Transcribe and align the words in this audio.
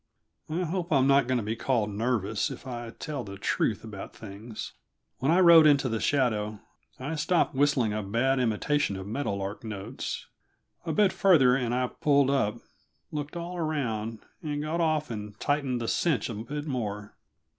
I 0.49 0.63
hope 0.63 0.91
I 0.91 0.97
am 0.97 1.05
not 1.05 1.27
going 1.27 1.37
to 1.37 1.43
be 1.43 1.55
called 1.55 1.91
nervous 1.91 2.49
if 2.49 2.65
I 2.65 2.89
tell 2.89 3.23
the 3.23 3.37
truth 3.37 3.83
about 3.83 4.15
things; 4.15 4.73
when 5.19 5.31
I 5.31 5.39
rode 5.41 5.67
into 5.67 5.87
the 5.87 5.99
shadow 5.99 6.59
I 6.99 7.13
stopped 7.13 7.53
whistling 7.53 7.93
a 7.93 8.01
bad 8.01 8.39
imitation 8.39 8.95
of 8.95 9.05
meadow 9.05 9.35
lark 9.35 9.63
notes. 9.63 10.25
A 10.87 10.91
bit 10.91 11.13
farther 11.13 11.55
and 11.55 11.71
I 11.75 11.85
pulled 11.85 12.31
up, 12.31 12.57
looked 13.11 13.37
all 13.37 13.55
around, 13.57 14.21
and 14.41 14.63
got 14.63 14.81
off 14.81 15.11
and 15.11 15.39
tightened 15.39 15.79
the 15.79 15.87
cinch 15.87 16.29
a 16.29 16.33
bit 16.33 16.65
more. 16.65 17.15